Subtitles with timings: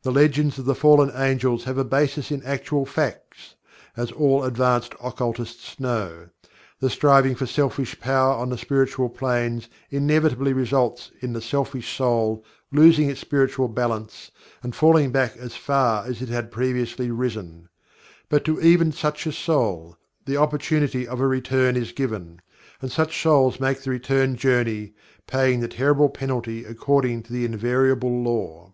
[0.00, 3.54] The legends of the Fallen Angels have a basis in actual facts,
[3.98, 6.30] as all advanced occultists know.
[6.80, 12.46] The striving for selfish power on the Spiritual Planes inevitably results in the selfish soul
[12.72, 14.30] losing its spiritual balance
[14.62, 17.68] and falling back as far as it had previously risen.
[18.30, 22.40] But to even such a soul, the opportunity of a return is given
[22.80, 24.94] and such souls make the return journey,
[25.26, 28.72] paying the terrible penalty according to the invariable Law.